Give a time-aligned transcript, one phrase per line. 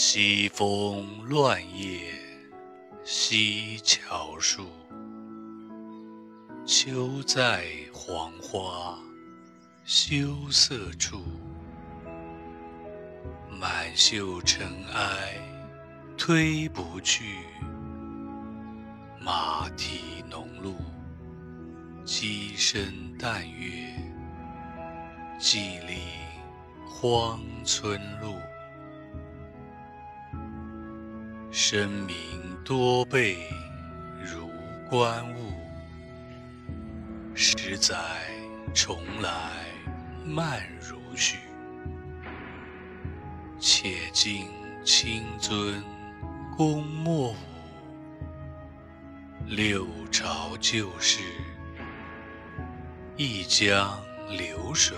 [0.00, 2.12] 西风乱叶
[3.02, 4.64] 西桥树，
[6.64, 8.96] 秋在黄花
[9.84, 11.20] 羞涩处。
[13.50, 15.36] 满袖尘埃
[16.16, 17.38] 推不去，
[19.20, 20.76] 马蹄浓露，
[22.04, 23.92] 鸡声淡月，
[25.40, 25.98] 寂立
[26.88, 28.36] 荒村路。
[31.60, 32.16] 生命
[32.64, 33.36] 多倍
[34.24, 34.48] 如
[34.88, 35.52] 观物，
[37.34, 37.96] 十载
[38.72, 39.50] 重来
[40.24, 41.38] 慢如许。
[43.58, 44.46] 且尽
[44.84, 45.82] 清尊
[46.56, 47.36] 公莫舞，
[49.44, 51.20] 六朝旧事
[53.16, 54.96] 一江流水，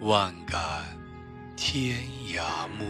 [0.00, 0.86] 万感
[1.54, 1.98] 天
[2.34, 2.86] 涯暮。